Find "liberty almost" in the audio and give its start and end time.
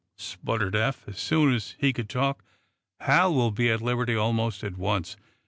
3.83-4.63